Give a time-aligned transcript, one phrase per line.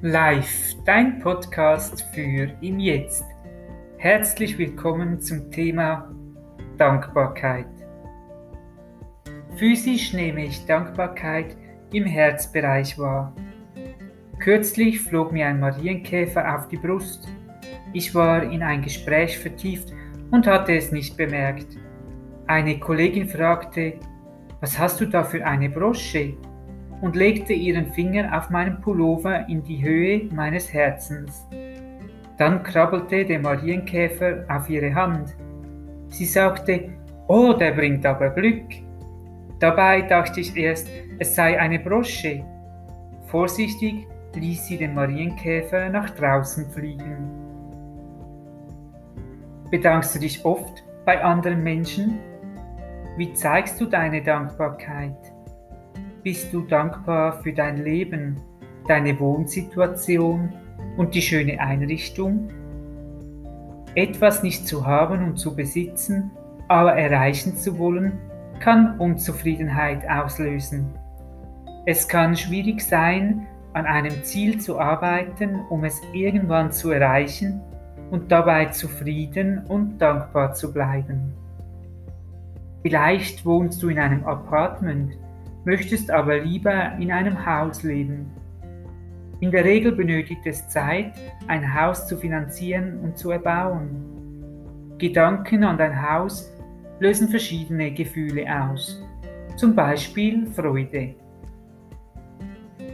[0.00, 3.24] Live, dein Podcast für im Jetzt.
[3.96, 6.14] Herzlich willkommen zum Thema
[6.76, 7.66] Dankbarkeit.
[9.56, 11.56] Physisch nehme ich Dankbarkeit
[11.92, 13.34] im Herzbereich wahr.
[14.38, 17.26] Kürzlich flog mir ein Marienkäfer auf die Brust.
[17.92, 19.92] Ich war in ein Gespräch vertieft
[20.30, 21.76] und hatte es nicht bemerkt.
[22.46, 23.94] Eine Kollegin fragte,
[24.60, 26.34] was hast du da für eine Brosche?
[27.00, 31.46] Und legte ihren Finger auf meinen Pullover in die Höhe meines Herzens.
[32.36, 35.36] Dann krabbelte der Marienkäfer auf ihre Hand.
[36.08, 36.90] Sie sagte,
[37.26, 38.64] Oh, der bringt aber Glück.
[39.58, 40.88] Dabei dachte ich erst,
[41.18, 42.44] es sei eine Brosche.
[43.26, 47.28] Vorsichtig ließ sie den Marienkäfer nach draußen fliegen.
[49.70, 52.18] Bedankst du dich oft bei anderen Menschen?
[53.16, 55.16] Wie zeigst du deine Dankbarkeit?
[56.22, 58.36] Bist du dankbar für dein Leben,
[58.86, 60.52] deine Wohnsituation
[60.96, 62.48] und die schöne Einrichtung?
[63.94, 66.30] Etwas nicht zu haben und zu besitzen,
[66.68, 68.18] aber erreichen zu wollen,
[68.60, 70.86] kann Unzufriedenheit auslösen.
[71.86, 77.60] Es kann schwierig sein, an einem Ziel zu arbeiten, um es irgendwann zu erreichen
[78.10, 81.32] und dabei zufrieden und dankbar zu bleiben.
[82.82, 85.16] Vielleicht wohnst du in einem Apartment,
[85.68, 88.30] möchtest aber lieber in einem Haus leben.
[89.40, 91.12] In der Regel benötigt es Zeit,
[91.46, 94.96] ein Haus zu finanzieren und zu erbauen.
[94.96, 96.50] Gedanken an dein Haus
[97.00, 99.04] lösen verschiedene Gefühle aus,
[99.56, 101.14] zum Beispiel Freude.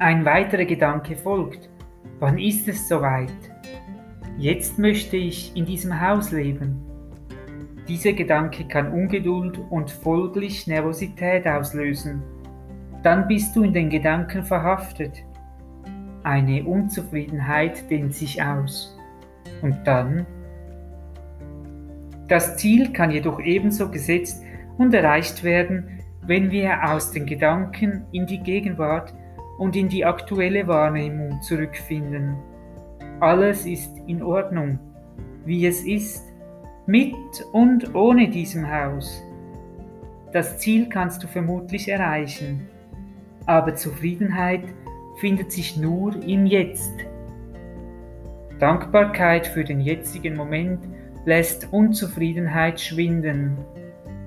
[0.00, 1.70] Ein weiterer Gedanke folgt,
[2.18, 3.32] wann ist es soweit?
[4.38, 6.84] Jetzt möchte ich in diesem Haus leben.
[7.86, 12.24] Dieser Gedanke kann Ungeduld und folglich Nervosität auslösen
[13.06, 15.22] dann bist du in den Gedanken verhaftet.
[16.24, 18.98] Eine Unzufriedenheit dehnt sich aus.
[19.62, 20.26] Und dann?
[22.26, 24.42] Das Ziel kann jedoch ebenso gesetzt
[24.76, 29.14] und erreicht werden, wenn wir aus den Gedanken in die Gegenwart
[29.58, 32.34] und in die aktuelle Wahrnehmung zurückfinden.
[33.20, 34.80] Alles ist in Ordnung,
[35.44, 36.24] wie es ist,
[36.88, 37.14] mit
[37.52, 39.22] und ohne diesem Haus.
[40.32, 42.68] Das Ziel kannst du vermutlich erreichen
[43.46, 44.64] aber Zufriedenheit
[45.18, 46.92] findet sich nur im Jetzt.
[48.58, 50.80] Dankbarkeit für den jetzigen Moment
[51.24, 53.56] lässt Unzufriedenheit schwinden.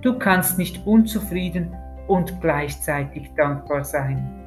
[0.02, 1.74] Du kannst nicht unzufrieden
[2.07, 4.40] und gleichzeitig dankbar sein.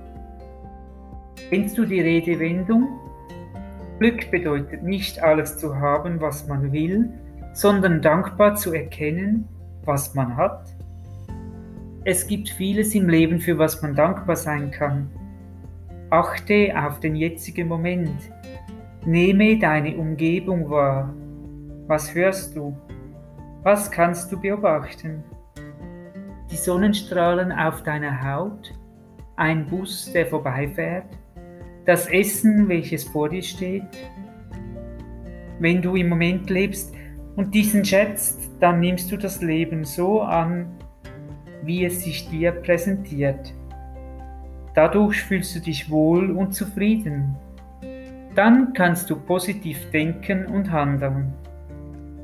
[1.49, 2.89] Kennst du die Redewendung?
[3.99, 7.13] Glück bedeutet nicht alles zu haben, was man will,
[7.53, 9.49] sondern dankbar zu erkennen,
[9.85, 10.67] was man hat?
[12.05, 15.09] Es gibt vieles im Leben, für was man dankbar sein kann.
[16.11, 18.33] Achte auf den jetzigen Moment.
[19.07, 21.15] Nehme deine Umgebung wahr.
[21.87, 22.77] Was hörst du?
[23.63, 25.23] Was kannst du beobachten?
[26.51, 28.75] Die Sonnenstrahlen auf deiner Haut,
[29.37, 31.07] ein Bus, der vorbeifährt,
[31.87, 34.11] das Essen, welches vor dir steht.
[35.61, 36.95] Wenn du im Moment lebst
[37.37, 40.67] und diesen schätzt, dann nimmst du das Leben so an,
[41.65, 43.53] wie es sich dir präsentiert.
[44.75, 47.37] Dadurch fühlst du dich wohl und zufrieden.
[48.35, 51.35] Dann kannst du positiv denken und handeln.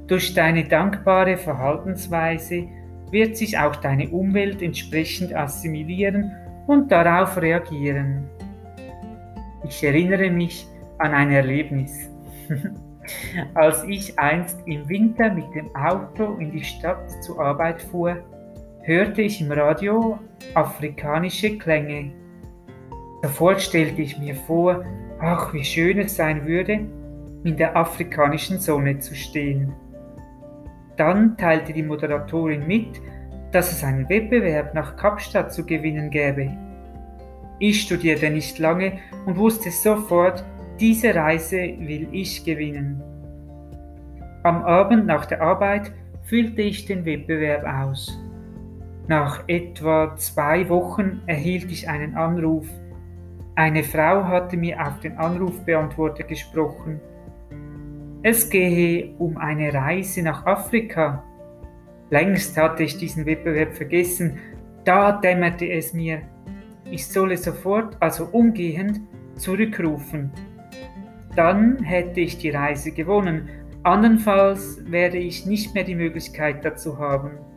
[0.06, 2.66] Durch deine dankbare Verhaltensweise
[3.10, 6.32] wird sich auch deine Umwelt entsprechend assimilieren
[6.66, 8.24] und darauf reagieren.
[9.68, 10.66] Ich erinnere mich
[10.98, 12.08] an ein Erlebnis.
[13.54, 18.16] Als ich einst im Winter mit dem Auto in die Stadt zur Arbeit fuhr,
[18.88, 20.18] hörte ich im Radio
[20.54, 22.10] afrikanische Klänge.
[23.22, 24.82] Sofort stellte ich mir vor,
[25.20, 26.86] ach, wie schön es sein würde,
[27.44, 29.74] in der afrikanischen Sonne zu stehen.
[30.96, 32.98] Dann teilte die Moderatorin mit,
[33.52, 36.50] dass es einen Wettbewerb nach Kapstadt zu gewinnen gäbe.
[37.58, 40.42] Ich studierte nicht lange und wusste sofort,
[40.80, 43.02] diese Reise will ich gewinnen.
[44.44, 45.92] Am Abend nach der Arbeit
[46.22, 48.18] füllte ich den Wettbewerb aus.
[49.08, 52.68] Nach etwa zwei Wochen erhielt ich einen Anruf.
[53.54, 57.00] Eine Frau hatte mir auf den Anrufbeantworter gesprochen.
[58.22, 61.24] Es gehe um eine Reise nach Afrika.
[62.10, 64.40] Längst hatte ich diesen Wettbewerb vergessen.
[64.84, 66.20] Da dämmerte es mir.
[66.90, 69.00] Ich solle sofort, also umgehend,
[69.36, 70.30] zurückrufen.
[71.34, 73.48] Dann hätte ich die Reise gewonnen.
[73.84, 77.47] Andernfalls werde ich nicht mehr die Möglichkeit dazu haben.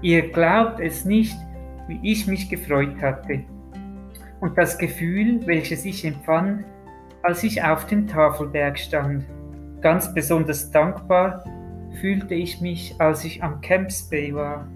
[0.00, 1.36] Ihr glaubt es nicht,
[1.88, 3.40] wie ich mich gefreut hatte.
[4.40, 6.64] und das Gefühl, welches ich empfand,
[7.22, 9.24] als ich auf dem Tafelberg stand.
[9.80, 11.42] Ganz besonders dankbar
[12.00, 14.68] fühlte ich mich, als ich am Camps Bay war.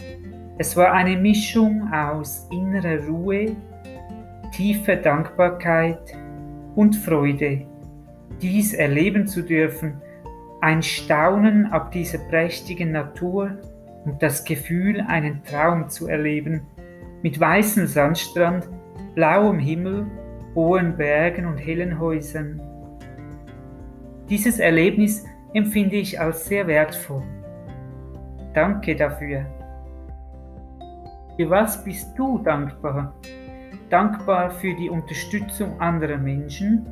[0.59, 3.55] Es war eine Mischung aus innerer Ruhe,
[4.53, 6.13] tiefer Dankbarkeit
[6.75, 7.65] und Freude,
[8.41, 9.95] dies erleben zu dürfen,
[10.61, 13.59] ein Staunen ab dieser prächtigen Natur
[14.05, 16.63] und das Gefühl, einen Traum zu erleben,
[17.23, 18.69] mit weißem Sandstrand,
[19.15, 20.07] blauem Himmel,
[20.55, 22.61] hohen Bergen und hellen Häusern.
[24.29, 27.23] Dieses Erlebnis empfinde ich als sehr wertvoll.
[28.55, 29.47] Danke dafür.
[31.37, 33.15] Für was bist du dankbar?
[33.89, 36.87] Dankbar für die Unterstützung anderer Menschen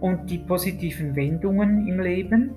[0.00, 2.52] und die positiven Wendungen im Leben?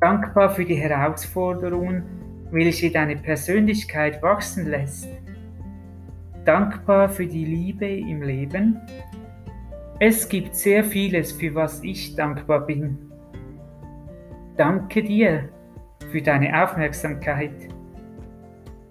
[0.00, 2.19] Dankbar für die Herausforderungen,
[2.50, 5.08] welche deine Persönlichkeit wachsen lässt?
[6.44, 8.78] Dankbar für die Liebe im Leben?
[9.98, 12.98] Es gibt sehr vieles, für was ich dankbar bin.
[14.56, 15.48] Danke dir
[16.10, 17.52] für deine Aufmerksamkeit.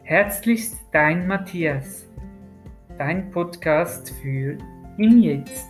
[0.03, 2.07] Herzlichst dein Matthias,
[2.97, 4.57] dein Podcast für
[4.97, 5.69] Im Jetzt.